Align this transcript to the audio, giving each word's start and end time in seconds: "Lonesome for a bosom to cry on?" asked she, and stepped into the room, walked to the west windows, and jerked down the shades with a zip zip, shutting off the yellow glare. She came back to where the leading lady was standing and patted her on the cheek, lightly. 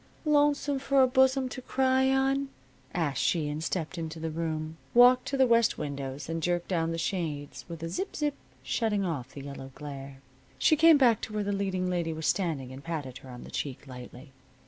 "Lonesome 0.25 0.79
for 0.79 1.03
a 1.03 1.07
bosom 1.07 1.47
to 1.49 1.61
cry 1.61 2.09
on?" 2.09 2.49
asked 2.91 3.21
she, 3.21 3.47
and 3.47 3.63
stepped 3.63 3.99
into 3.99 4.19
the 4.19 4.31
room, 4.31 4.77
walked 4.95 5.27
to 5.27 5.37
the 5.37 5.45
west 5.45 5.77
windows, 5.77 6.27
and 6.27 6.41
jerked 6.41 6.67
down 6.67 6.91
the 6.91 6.97
shades 6.97 7.65
with 7.69 7.83
a 7.83 7.87
zip 7.87 8.15
zip, 8.15 8.33
shutting 8.63 9.05
off 9.05 9.33
the 9.35 9.43
yellow 9.43 9.69
glare. 9.75 10.17
She 10.57 10.75
came 10.75 10.97
back 10.97 11.21
to 11.21 11.33
where 11.33 11.43
the 11.43 11.51
leading 11.51 11.87
lady 11.87 12.13
was 12.13 12.25
standing 12.25 12.71
and 12.73 12.83
patted 12.83 13.19
her 13.19 13.29
on 13.29 13.43
the 13.43 13.51
cheek, 13.51 13.85
lightly. 13.85 14.31